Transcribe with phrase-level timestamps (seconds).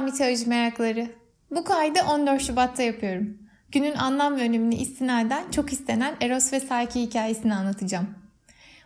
[0.00, 1.10] Merhaba mitoloji merakları.
[1.50, 3.38] Bu kaydı 14 Şubat'ta yapıyorum.
[3.72, 8.08] Günün anlam ve önemini istinaden çok istenen Eros ve Psyche hikayesini anlatacağım.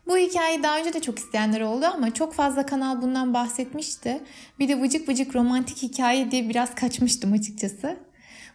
[0.06, 4.20] Bu hikayeyi daha önce de çok isteyenler oldu ama çok fazla kanal bundan bahsetmişti.
[4.58, 7.96] Bir de vıcık vıcık romantik hikaye diye biraz kaçmıştım açıkçası.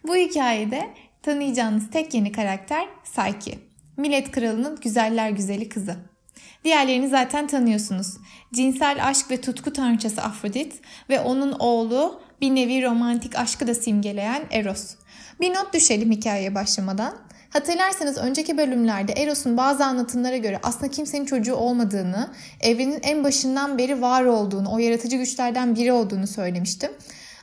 [0.06, 0.90] Bu hikayede
[1.22, 3.58] tanıyacağınız tek yeni karakter Psyche.
[3.96, 5.96] Millet kralının güzeller güzeli kızı.
[6.64, 8.16] Diğerlerini zaten tanıyorsunuz.
[8.54, 14.42] Cinsel aşk ve tutku tanrıçası Afrodit ve onun oğlu bir nevi romantik aşkı da simgeleyen
[14.50, 14.94] Eros.
[15.40, 17.14] Bir not düşelim hikayeye başlamadan.
[17.50, 22.30] Hatırlarsanız önceki bölümlerde Eros'un bazı anlatımlara göre aslında kimsenin çocuğu olmadığını,
[22.60, 26.90] evrenin en başından beri var olduğunu, o yaratıcı güçlerden biri olduğunu söylemiştim.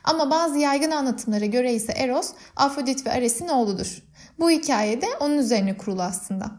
[0.04, 4.02] Ama bazı yaygın anlatımlara göre ise Eros, Afrodit ve Ares'in oğludur.
[4.38, 6.50] Bu hikayede onun üzerine kurulu aslında.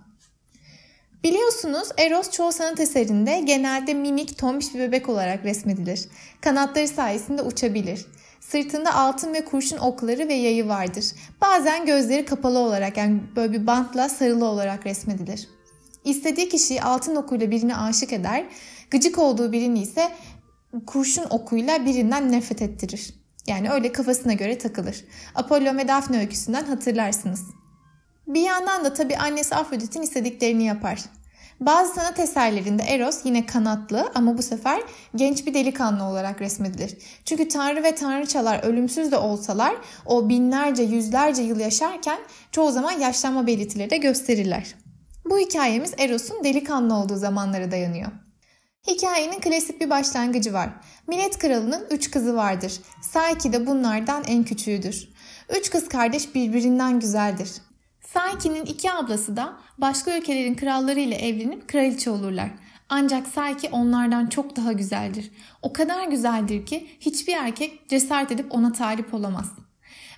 [1.23, 6.05] Biliyorsunuz Eros çoğu sanat eserinde genelde minik tombiş bir bebek olarak resmedilir.
[6.41, 8.05] Kanatları sayesinde uçabilir.
[8.51, 11.05] Sırtında altın ve kurşun okları ve yayı vardır.
[11.41, 15.47] Bazen gözleri kapalı olarak yani böyle bir bantla sarılı olarak resmedilir.
[16.03, 18.45] İstediği kişiyi altın okuyla birine aşık eder,
[18.91, 20.11] gıcık olduğu birini ise
[20.87, 23.13] kurşun okuyla birinden nefret ettirir.
[23.47, 25.05] Yani öyle kafasına göre takılır.
[25.35, 27.43] Apollo ve Daphne öyküsünden hatırlarsınız.
[28.27, 30.99] Bir yandan da tabii annesi Afrodit'in istediklerini yapar.
[31.59, 34.81] Bazı sanat eserlerinde Eros yine kanatlı ama bu sefer
[35.15, 36.97] genç bir delikanlı olarak resmedilir.
[37.25, 42.19] Çünkü tanrı ve tanrıçalar ölümsüz de olsalar o binlerce yüzlerce yıl yaşarken
[42.51, 44.75] çoğu zaman yaşlanma belirtileri de gösterirler.
[45.25, 48.11] Bu hikayemiz Eros'un delikanlı olduğu zamanlara dayanıyor.
[48.87, 50.69] Hikayenin klasik bir başlangıcı var.
[51.07, 52.73] Millet kralının üç kızı vardır.
[53.01, 55.09] Psyche de bunlardan en küçüğüdür.
[55.59, 57.49] Üç kız kardeş birbirinden güzeldir.
[58.13, 62.49] Psyche'nin iki ablası da başka ülkelerin kralları ile evlenip kraliçe olurlar.
[62.89, 65.31] Ancak Psyche onlardan çok daha güzeldir.
[65.61, 69.51] O kadar güzeldir ki hiçbir erkek cesaret edip ona talip olamaz.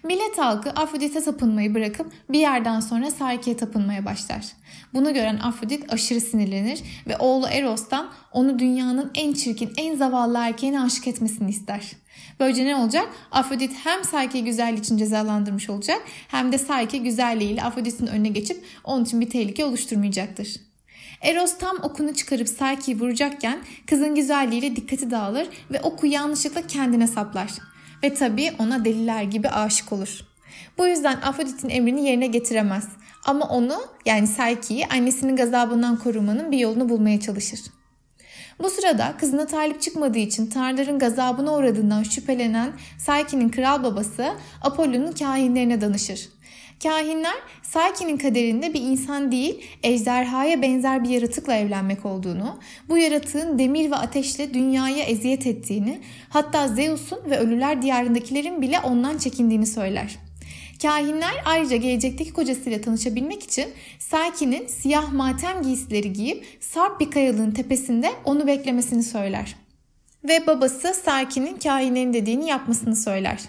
[0.04, 4.46] Millet halkı Afrodit'e tapınmayı bırakıp bir yerden sonra Psyche'ye tapınmaya başlar.
[4.94, 10.82] Bunu gören Afrodit aşırı sinirlenir ve oğlu Eros'tan onu dünyanın en çirkin, en zavallı erkeğine
[10.82, 11.92] aşık etmesini ister.
[12.40, 13.10] Böylece ne olacak?
[13.32, 19.06] Afrodit hem Psyche'yi güzelliği için cezalandırmış olacak hem de Psyche güzelliğiyle Afrodit'in önüne geçip onun
[19.06, 20.56] için bir tehlike oluşturmayacaktır.
[21.22, 27.50] Eros tam okunu çıkarıp Psyche'yi vuracakken kızın güzelliğiyle dikkati dağılır ve oku yanlışlıkla kendine saplar.
[28.04, 30.20] Ve tabii ona deliler gibi aşık olur.
[30.78, 32.88] Bu yüzden Afrodit'in emrini yerine getiremez.
[33.26, 37.60] Ama onu yani Psyche'yi annesinin gazabından korumanın bir yolunu bulmaya çalışır.
[38.60, 45.82] Bu sırada kızına talip çıkmadığı için tanrıların gazabına uğradığından şüphelenen Psyche'nin kral babası Apollo'nun kahinlerine
[45.82, 46.30] danışır.
[46.84, 53.92] Kahinler Psyche'nin kaderinde bir insan değil ejderhaya benzer bir yaratıkla evlenmek olduğunu, bu yaratığın demir
[53.92, 60.18] ve ateşle dünyaya eziyet ettiğini, hatta Zeus'un ve ölüler diyarındakilerin bile ondan çekindiğini söyler.
[60.82, 63.66] Kahinler ayrıca gelecekteki kocasıyla tanışabilmek için
[64.00, 69.56] Psyche'nin siyah matem giysileri giyip sarp bir kayalığın tepesinde onu beklemesini söyler.
[70.24, 73.40] Ve babası Psyche'nin kahinlerin dediğini yapmasını söyler.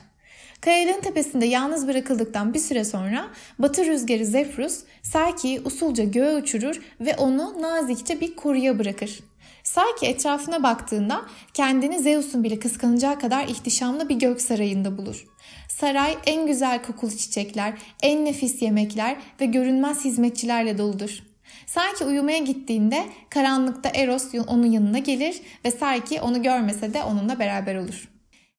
[0.62, 3.27] Kayalığın tepesinde yalnız bırakıldıktan bir süre sonra
[3.59, 9.21] batı rüzgarı Zephyrus Psyche'yi usulca göğe uçurur ve onu nazikçe bir koruya bırakır.
[9.65, 11.22] Psyche etrafına baktığında
[11.55, 15.27] kendini Zeus'un bile kıskanacağı kadar ihtişamlı bir gök sarayında bulur.
[15.69, 17.72] Saray en güzel kokulu çiçekler,
[18.03, 21.22] en nefis yemekler ve görünmez hizmetçilerle doludur.
[21.67, 27.77] Sanki uyumaya gittiğinde karanlıkta Eros onun yanına gelir ve Psyche onu görmese de onunla beraber
[27.77, 28.12] olur.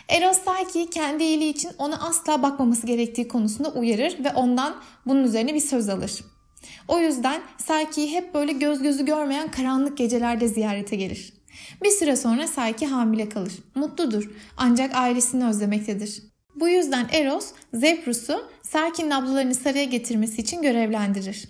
[0.09, 4.75] Eros Psyche'yi kendi iyiliği için ona asla bakmaması gerektiği konusunda uyarır ve ondan
[5.05, 6.23] bunun üzerine bir söz alır.
[6.87, 11.33] O yüzden Psyche'yi hep böyle göz gözü görmeyen karanlık gecelerde ziyarete gelir.
[11.83, 13.53] Bir süre sonra Psyche hamile kalır.
[13.75, 16.23] Mutludur ancak ailesini özlemektedir.
[16.55, 21.49] Bu yüzden Eros, Zephyrus'u Psyche'nin ablalarını saraya getirmesi için görevlendirir.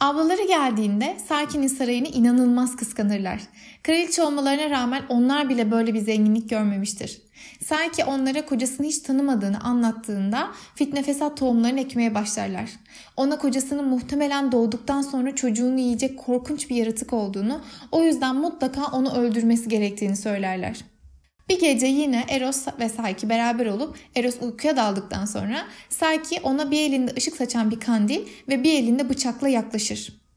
[0.00, 3.40] Ablaları geldiğinde Sakin'in sarayını inanılmaz kıskanırlar.
[3.82, 7.22] Kraliçe olmalarına rağmen onlar bile böyle bir zenginlik görmemiştir.
[7.64, 12.70] Saki onlara kocasını hiç tanımadığını anlattığında fitne fesat tohumlarını ekmeye başlarlar.
[13.16, 17.60] Ona kocasının muhtemelen doğduktan sonra çocuğunu yiyecek korkunç bir yaratık olduğunu,
[17.92, 20.84] o yüzden mutlaka onu öldürmesi gerektiğini söylerler.
[21.48, 26.80] Bir gece yine Eros ve Psyche beraber olup Eros uykuya daldıktan sonra Psyche ona bir
[26.80, 30.27] elinde ışık saçan bir kandil ve bir elinde bıçakla yaklaşır.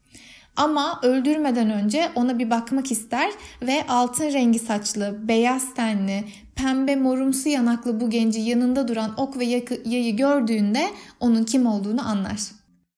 [0.56, 3.30] Ama öldürmeden önce ona bir bakmak ister
[3.62, 9.44] ve altın rengi saçlı, beyaz tenli, pembe morumsu yanaklı bu genci yanında duran ok ve
[9.84, 10.86] yayı gördüğünde
[11.20, 12.40] onun kim olduğunu anlar.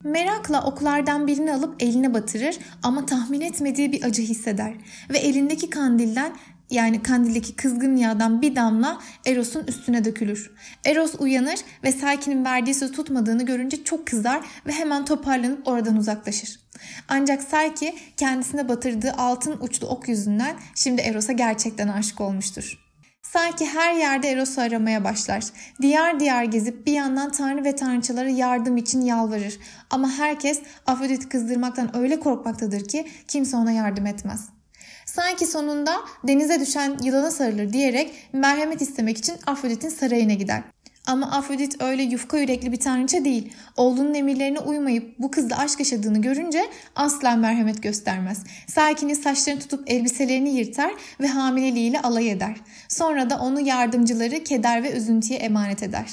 [0.05, 4.75] Merakla oklardan birini alıp eline batırır ama tahmin etmediği bir acı hisseder
[5.11, 6.33] ve elindeki kandilden
[6.71, 10.51] yani kandildeki kızgın yağdan bir damla Eros'un üstüne dökülür.
[10.85, 16.61] Eros uyanır ve Psyche'nin verdiği söz tutmadığını görünce çok kızar ve hemen toparlanıp oradan uzaklaşır.
[17.09, 22.85] Ancak Psyche kendisine batırdığı altın uçlu ok yüzünden şimdi Eros'a gerçekten aşık olmuştur.
[23.23, 25.45] Sanki her yerde Eros'u aramaya başlar.
[25.83, 29.59] Diyar diyar gezip bir yandan tanrı ve tanrıçalara yardım için yalvarır.
[29.91, 34.54] Ama herkes Afrodit'i kızdırmaktan öyle korkmaktadır ki kimse ona yardım etmez.
[35.15, 40.63] Sanki sonunda denize düşen yılana sarılır diyerek merhamet istemek için Afrodit'in sarayına gider.
[41.07, 43.53] Ama Afrodit öyle yufka yürekli bir tanrıça değil.
[43.77, 46.65] Oğlunun emirlerine uymayıp bu kızla aşk yaşadığını görünce
[46.97, 48.43] asla merhamet göstermez.
[48.67, 52.57] Sakin'in saçlarını tutup elbiselerini yırtar ve hamileliğiyle alay eder.
[52.89, 56.07] Sonra da onu yardımcıları keder ve üzüntüye emanet eder.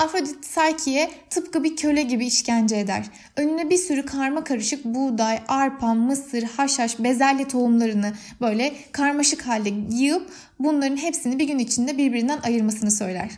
[0.00, 3.04] Afrodit Psyche'ye tıpkı bir köle gibi işkence eder.
[3.36, 10.30] Önüne bir sürü karma karışık buğday, arpa, mısır, haşhaş, bezelye tohumlarını böyle karmaşık halde yığıp
[10.58, 13.30] bunların hepsini bir gün içinde birbirinden ayırmasını söyler.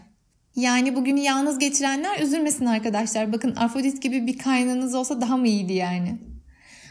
[0.57, 3.33] Yani bugünü yalnız geçirenler üzülmesin arkadaşlar.
[3.33, 6.19] Bakın Afrodit gibi bir kaynağınız olsa daha mı iyiydi yani?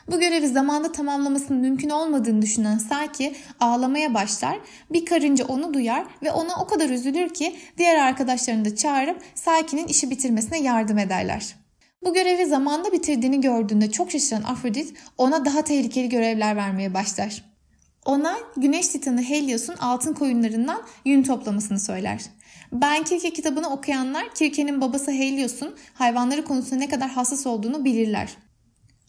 [0.08, 4.60] Bu görevi zamanda tamamlamasının mümkün olmadığını düşünen Saki ağlamaya başlar.
[4.92, 9.88] Bir karınca onu duyar ve ona o kadar üzülür ki diğer arkadaşlarını da çağırıp Saki'nin
[9.88, 11.56] işi bitirmesine yardım ederler.
[12.04, 17.44] Bu görevi zamanda bitirdiğini gördüğünde çok şaşıran Afrodit ona daha tehlikeli görevler vermeye başlar.
[18.06, 22.22] Ona Güneş Titanı Helios'un altın koyunlarından yün toplamasını söyler.
[22.72, 28.30] Ben Kirke kitabını okuyanlar Kirke'nin babası Helios'un hayvanları konusunda ne kadar hassas olduğunu bilirler.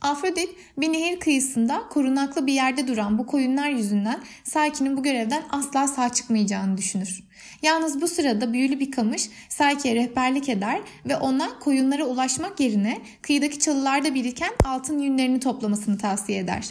[0.03, 5.89] Afrodit bir nehir kıyısında korunaklı bir yerde duran bu koyunlar yüzünden Psyche'nin bu görevden asla
[5.89, 7.25] sağ çıkmayacağını düşünür.
[7.63, 13.59] Yalnız bu sırada büyülü bir kamış Psyche'ye rehberlik eder ve ona koyunlara ulaşmak yerine kıyıdaki
[13.59, 16.71] çalılarda biriken altın yünlerini toplamasını tavsiye eder.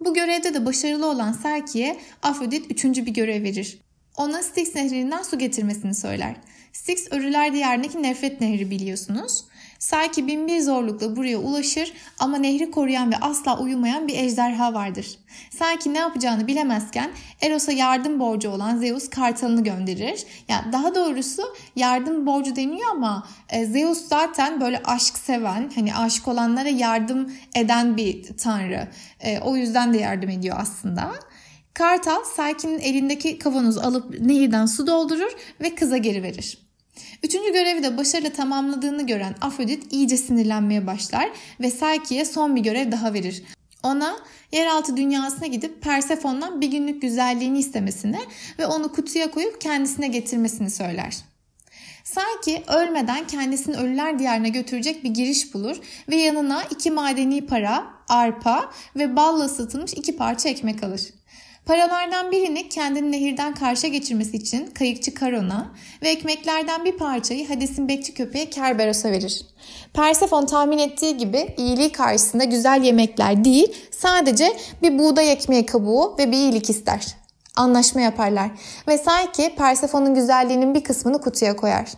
[0.00, 3.78] Bu görevde de başarılı olan Psyche'ye Afrodit üçüncü bir görev verir.
[4.16, 6.36] Ona Styx nehrinden su getirmesini söyler.
[6.72, 9.44] Styx Örüler Diyarı'ndaki nefret nehri biliyorsunuz.
[9.80, 15.18] Psyche bin bir zorlukla buraya ulaşır ama nehri koruyan ve asla uyumayan bir ejderha vardır.
[15.50, 17.10] Psyche ne yapacağını bilemezken
[17.40, 20.26] Eros'a yardım borcu olan Zeus kartalını gönderir.
[20.48, 21.42] Yani daha doğrusu
[21.76, 27.96] yardım borcu deniyor ama e, Zeus zaten böyle aşk seven, hani aşık olanlara yardım eden
[27.96, 28.88] bir tanrı.
[29.20, 31.12] E, o yüzden de yardım ediyor aslında.
[31.74, 36.69] Kartal Psyche'nin elindeki kavanozu alıp nehirden su doldurur ve kıza geri verir.
[37.22, 41.30] Üçüncü görevi de başarıyla tamamladığını gören Afrodit iyice sinirlenmeye başlar
[41.60, 43.42] ve Psyche'ye son bir görev daha verir.
[43.82, 44.16] Ona
[44.52, 48.18] yeraltı dünyasına gidip Persefon'dan bir günlük güzelliğini istemesini
[48.58, 51.16] ve onu kutuya koyup kendisine getirmesini söyler.
[52.04, 55.76] Sanki ölmeden kendisini ölüler diyarına götürecek bir giriş bulur
[56.08, 61.00] ve yanına iki madeni para, arpa ve balla ısıtılmış iki parça ekmek alır.
[61.66, 68.14] Paralardan birini kendini nehirden karşı geçirmesi için kayıkçı Karon'a ve ekmeklerden bir parçayı Hades'in bekçi
[68.14, 69.42] köpeği Kerberos'a verir.
[69.94, 76.32] Persefon tahmin ettiği gibi iyiliği karşısında güzel yemekler değil sadece bir buğday ekmeği kabuğu ve
[76.32, 77.06] bir iyilik ister.
[77.56, 78.50] Anlaşma yaparlar
[78.88, 81.88] ve sanki Persefon'un güzelliğinin bir kısmını kutuya koyar.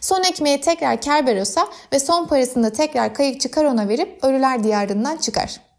[0.00, 5.69] Son ekmeği tekrar Kerberos'a ve son parasını da tekrar kayıkçı Karon'a verip ölüler diyarından çıkar.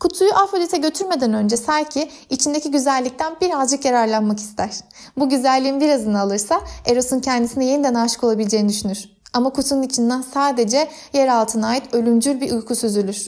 [0.00, 4.70] Kutuyu Afrodit'e götürmeden önce Psyche içindeki güzellikten birazcık yararlanmak ister.
[5.16, 9.04] Bu güzelliğin birazını alırsa Eros'un kendisine yeniden aşık olabileceğini düşünür.
[9.32, 13.26] Ama kutunun içinden sadece yer altına ait ölümcül bir uyku süzülür.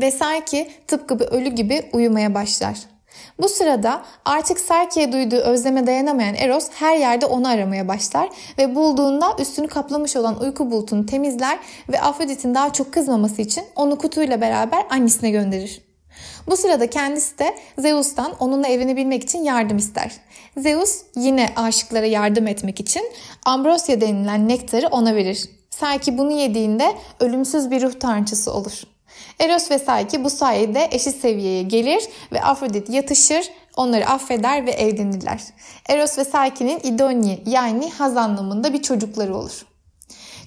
[0.00, 2.91] Ve Psyche tıpkı bir ölü gibi uyumaya başlar.
[3.38, 8.28] Bu sırada artık Psyche'ye duyduğu özleme dayanamayan Eros her yerde onu aramaya başlar
[8.58, 13.98] ve bulduğunda üstünü kaplamış olan uyku bulutunu temizler ve Afrodit'in daha çok kızmaması için onu
[13.98, 15.82] kutuyla beraber annesine gönderir.
[16.46, 20.12] Bu sırada kendisi de Zeus'tan onunla evlenebilmek için yardım ister.
[20.56, 23.02] Zeus yine aşıklara yardım etmek için
[23.44, 25.48] Ambrosya denilen nektarı ona verir.
[25.70, 28.82] Psyche bunu yediğinde ölümsüz bir ruh tanrıçası olur.
[29.38, 35.40] Eros ve Psyche bu sayede eşit seviyeye gelir ve Afrodit yatışır, onları affeder ve evlenirler.
[35.88, 39.66] Eros ve Psyche'nin idoni yani haz anlamında bir çocukları olur.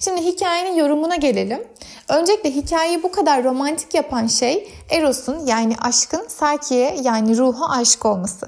[0.00, 1.68] Şimdi hikayenin yorumuna gelelim.
[2.08, 8.46] Öncelikle hikayeyi bu kadar romantik yapan şey Eros'un yani aşkın Psyche'ye yani ruha aşık olması.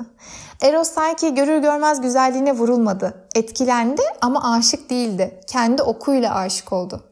[0.62, 3.28] Eros Psyche'yi görür görmez güzelliğine vurulmadı.
[3.35, 5.40] Etkilendi ama aşık değildi.
[5.47, 7.08] Kendi okuyla aşık oldu.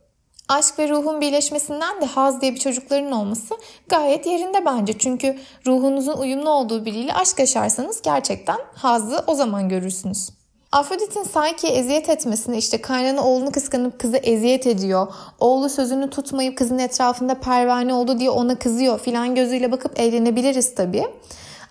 [0.49, 3.55] Aşk ve ruhun birleşmesinden de haz diye bir çocukların olması
[3.89, 4.99] gayet yerinde bence.
[4.99, 10.31] Çünkü ruhunuzun uyumlu olduğu biriyle aşk yaşarsanız gerçekten hazı o zaman görürsünüz.
[10.73, 15.07] Afrodit'in Psyche'ye eziyet etmesini işte kaynana oğlunu kıskanıp kızı eziyet ediyor.
[15.41, 21.07] Oğlu sözünü tutmayıp kızın etrafında pervane oldu diye ona kızıyor filan gözüyle bakıp eğlenebiliriz tabii.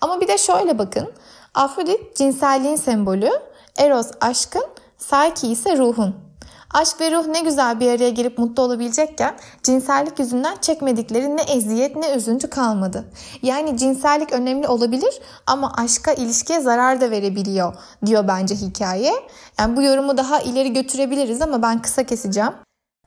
[0.02, 1.12] Ama bir de şöyle bakın.
[1.54, 3.30] Afrodit cinselliğin sembolü,
[3.78, 4.66] Eros aşkın,
[5.00, 6.25] Psyche ise ruhun.
[6.74, 11.96] Aşk ve ruh ne güzel bir araya gelip mutlu olabilecekken cinsellik yüzünden çekmedikleri ne eziyet
[11.96, 13.06] ne üzüntü kalmadı.
[13.42, 17.74] Yani cinsellik önemli olabilir ama aşka ilişkiye zarar da verebiliyor
[18.06, 19.14] diyor bence hikaye.
[19.60, 22.65] Yani bu yorumu daha ileri götürebiliriz ama ben kısa keseceğim.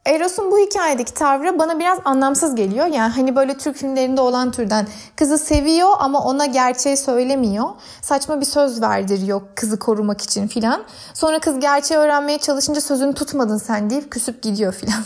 [0.09, 2.87] Eros'un bu hikayedeki tavrı bana biraz anlamsız geliyor.
[2.87, 4.87] Yani hani böyle Türk filmlerinde olan türden
[5.17, 7.69] kızı seviyor ama ona gerçeği söylemiyor.
[8.03, 10.85] Saçma bir söz verdiriyor kızı korumak için filan.
[11.15, 15.05] Sonra kız gerçeği öğrenmeye çalışınca sözünü tutmadın sen deyip küsüp gidiyor filan.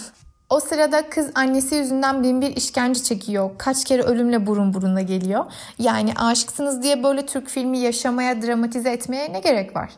[0.50, 3.50] O sırada kız annesi yüzünden bin bir işkence çekiyor.
[3.58, 5.44] Kaç kere ölümle burun buruna geliyor.
[5.78, 9.90] Yani aşıksınız diye böyle Türk filmi yaşamaya, dramatize etmeye ne gerek var?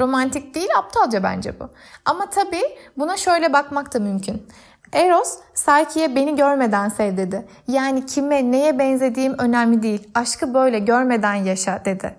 [0.00, 1.68] Romantik değil, aptalca bence bu.
[2.04, 2.62] Ama tabii
[2.98, 4.46] buna şöyle bakmak da mümkün.
[4.92, 7.46] Eros, Psyche'ye beni görmeden sev dedi.
[7.68, 10.10] Yani kime, neye benzediğim önemli değil.
[10.14, 12.14] Aşkı böyle görmeden yaşa dedi.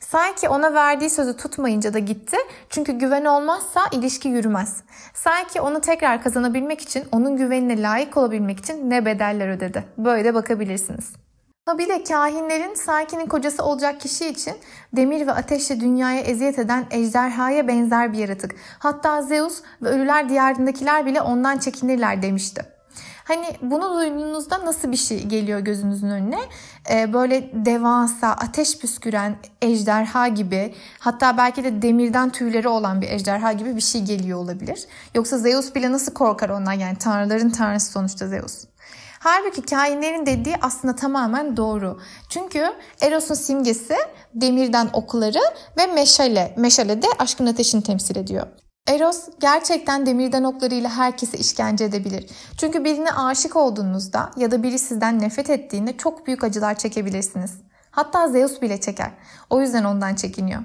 [0.00, 2.36] Sanki ona verdiği sözü tutmayınca da gitti.
[2.70, 4.82] Çünkü güven olmazsa ilişki yürümez.
[5.14, 9.84] Sanki onu tekrar kazanabilmek için, onun güvenine layık olabilmek için ne bedeller ödedi.
[9.98, 11.12] Böyle de bakabilirsiniz.
[11.66, 14.54] Ha bir de kahinlerin Sakin'in kocası olacak kişi için
[14.96, 18.54] demir ve ateşle dünyaya eziyet eden ejderhaya benzer bir yaratık.
[18.78, 22.62] Hatta Zeus ve ölüler diyarındakiler bile ondan çekinirler demişti.
[23.24, 26.40] Hani bunu duyduğunuzda nasıl bir şey geliyor gözünüzün önüne?
[26.90, 33.52] Ee, böyle devasa, ateş püsküren ejderha gibi hatta belki de demirden tüyleri olan bir ejderha
[33.52, 34.86] gibi bir şey geliyor olabilir.
[35.14, 38.64] Yoksa Zeus bile nasıl korkar ondan yani tanrıların tanrısı sonuçta Zeus.
[39.18, 42.00] Halbuki kainlerin dediği aslında tamamen doğru.
[42.28, 42.66] Çünkü
[43.00, 43.96] Eros'un simgesi
[44.34, 45.40] demirden okları
[45.78, 46.54] ve meşale.
[46.56, 48.46] Meşale de aşkın ateşini temsil ediyor.
[48.88, 52.30] Eros gerçekten demirden oklarıyla herkese işkence edebilir.
[52.56, 57.50] Çünkü birine aşık olduğunuzda ya da biri sizden nefret ettiğinde çok büyük acılar çekebilirsiniz.
[57.96, 59.10] Hatta Zeus bile çeker.
[59.50, 60.62] O yüzden ondan çekiniyor.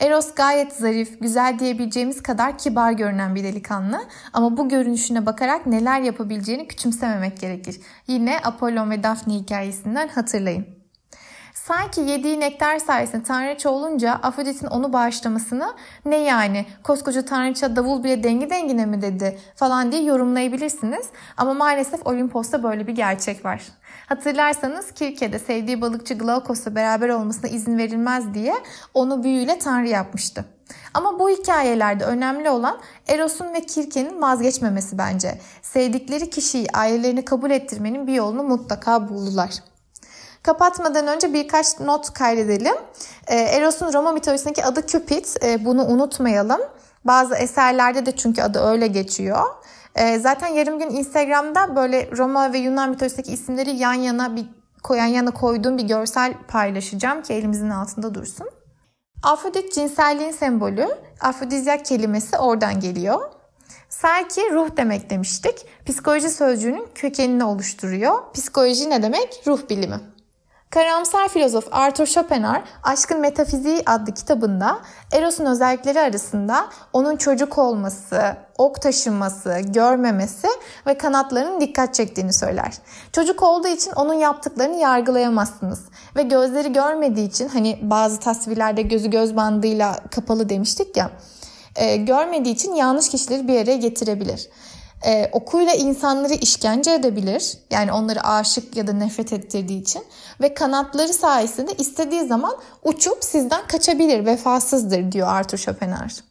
[0.00, 6.00] Eros gayet zarif, güzel diyebileceğimiz kadar kibar görünen bir delikanlı ama bu görünüşüne bakarak neler
[6.00, 7.80] yapabileceğini küçümsememek gerekir.
[8.06, 10.66] Yine Apollon ve Daphne hikayesinden hatırlayın.
[11.68, 18.22] Sanki yediği nektar sayesinde tanrıça olunca Afrodit'in onu bağışlamasını ne yani koskoca tanrıça davul bile
[18.22, 21.06] dengi dengine mi dedi falan diye yorumlayabilirsiniz.
[21.36, 23.62] Ama maalesef Olimpos'ta böyle bir gerçek var.
[24.06, 28.54] Hatırlarsanız Kirke'de sevdiği balıkçı Glaukos'la beraber olmasına izin verilmez diye
[28.94, 30.44] onu büyüyle tanrı yapmıştı.
[30.94, 32.78] Ama bu hikayelerde önemli olan
[33.08, 35.40] Eros'un ve Kirke'nin vazgeçmemesi bence.
[35.62, 39.73] Sevdikleri kişiyi ailelerini kabul ettirmenin bir yolunu mutlaka buldular.
[40.44, 42.74] Kapatmadan önce birkaç not kaydedelim.
[43.26, 45.24] Ee, Eros'un Roma mitolojisindeki adı Cupid.
[45.42, 46.60] Ee, bunu unutmayalım.
[47.04, 49.44] Bazı eserlerde de çünkü adı öyle geçiyor.
[49.94, 54.46] Ee, zaten yarım gün Instagram'da böyle Roma ve Yunan mitolojisindeki isimleri yan yana bir
[54.82, 58.50] koyan yana koyduğum bir görsel paylaşacağım ki elimizin altında dursun.
[59.22, 60.88] Afrodit cinselliğin sembolü.
[61.20, 63.20] Afrodizyak kelimesi oradan geliyor.
[63.90, 65.66] Psyche ruh demek demiştik.
[65.86, 68.32] Psikoloji sözcüğünün kökenini oluşturuyor.
[68.34, 69.42] Psikoloji ne demek?
[69.46, 70.13] Ruh bilimi.
[70.70, 74.78] Karamsar filozof Arthur Schopenhauer Aşkın Metafiziği adlı kitabında
[75.12, 80.48] Eros'un özellikleri arasında onun çocuk olması, ok taşınması, görmemesi
[80.86, 82.72] ve kanatlarının dikkat çektiğini söyler.
[83.12, 85.80] Çocuk olduğu için onun yaptıklarını yargılayamazsınız
[86.16, 91.10] ve gözleri görmediği için hani bazı tasvirlerde gözü göz bandıyla kapalı demiştik ya
[91.76, 94.48] e, görmediği için yanlış kişileri bir araya getirebilir
[95.04, 97.58] e, okuyla insanları işkence edebilir.
[97.70, 100.04] Yani onları aşık ya da nefret ettirdiği için.
[100.40, 106.24] Ve kanatları sayesinde istediği zaman uçup sizden kaçabilir, vefasızdır diyor Arthur Schopenhauer.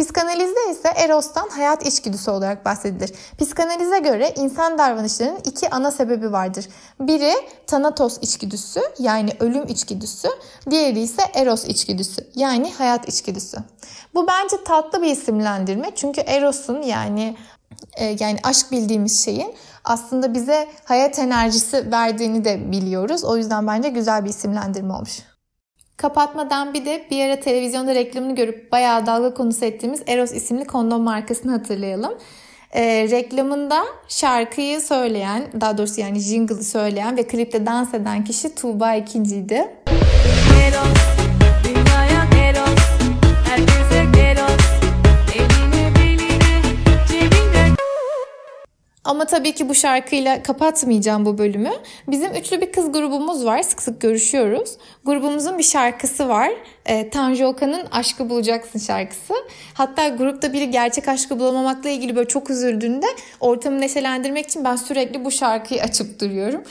[0.00, 3.12] Psikanalizde ise Eros'tan hayat içgüdüsü olarak bahsedilir.
[3.38, 6.68] Psikanalize göre insan davranışlarının iki ana sebebi vardır.
[7.00, 7.32] Biri
[7.66, 10.28] Thanatos içgüdüsü yani ölüm içgüdüsü,
[10.70, 13.58] diğeri ise Eros içgüdüsü yani hayat içgüdüsü.
[14.14, 17.36] Bu bence tatlı bir isimlendirme çünkü Eros'un yani
[18.20, 23.24] yani aşk bildiğimiz şeyin aslında bize hayat enerjisi verdiğini de biliyoruz.
[23.24, 25.18] O yüzden bence güzel bir isimlendirme olmuş.
[25.96, 31.02] Kapatmadan bir de bir ara televizyonda reklamını görüp bayağı dalga konusu ettiğimiz Eros isimli kondom
[31.02, 32.18] markasını hatırlayalım.
[32.72, 38.94] E, reklamında şarkıyı söyleyen, daha doğrusu yani jingle'ı söyleyen ve klipte dans eden kişi Tuğba
[38.94, 39.74] ikinciydi.
[40.66, 41.19] Eros.
[49.10, 51.70] Ama tabii ki bu şarkıyla kapatmayacağım bu bölümü.
[52.08, 53.62] Bizim üçlü bir kız grubumuz var.
[53.62, 54.70] Sık sık görüşüyoruz.
[55.04, 56.50] Grubumuzun bir şarkısı var.
[56.86, 59.34] E, Tanju Okan'ın Aşkı Bulacaksın şarkısı.
[59.74, 63.06] Hatta grupta biri gerçek aşkı bulamamakla ilgili böyle çok üzüldüğünde
[63.40, 66.62] ortamı neşelendirmek için ben sürekli bu şarkıyı açıp duruyorum.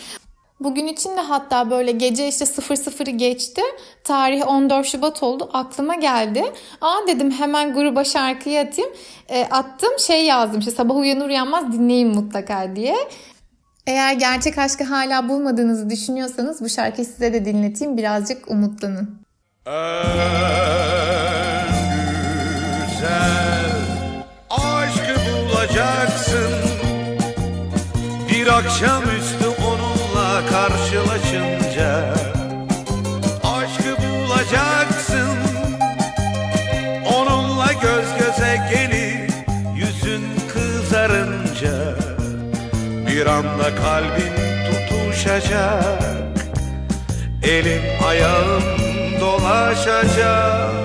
[0.60, 3.62] Bugün için de hatta böyle gece işte 00'ı geçti.
[4.04, 5.50] Tarih 14 Şubat oldu.
[5.54, 6.44] Aklıma geldi.
[6.82, 8.92] Aa dedim hemen gruba şarkıyı atayım.
[9.30, 12.96] E, attım şey yazdım işte sabah uyanır uyanmaz dinleyin mutlaka diye.
[13.88, 17.98] Eğer gerçek aşkı hala bulmadığınızı düşünüyorsanız bu şarkıyı size de dinleteyim.
[17.98, 19.20] Birazcık umutlanın.
[22.86, 23.72] Güzel
[24.50, 25.16] aşkı
[25.50, 26.54] bulacaksın
[28.30, 29.09] Bir akşamüstü
[43.40, 44.34] Bir anda kalbin
[44.66, 46.04] tutuşacak.
[47.44, 48.64] Elin ayağın
[49.22, 50.79] dolaşacak